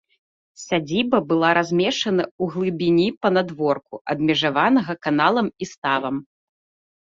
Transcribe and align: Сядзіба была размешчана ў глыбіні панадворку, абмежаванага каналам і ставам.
Сядзіба 0.67 1.17
была 1.31 1.49
размешчана 1.57 2.23
ў 2.27 2.43
глыбіні 2.55 3.05
панадворку, 3.27 4.01
абмежаванага 4.15 4.93
каналам 5.09 5.47
і 5.67 5.71
ставам. 5.75 6.15